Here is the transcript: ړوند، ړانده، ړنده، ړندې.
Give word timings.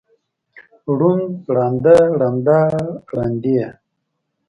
ړوند، 0.97 1.31
ړانده، 1.55 1.97
ړنده، 2.19 2.59
ړندې. 3.15 3.61